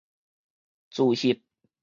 [0.89, 1.41] 自翕